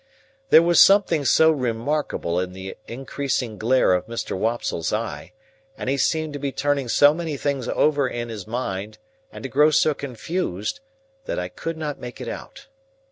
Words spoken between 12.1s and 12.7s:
it out.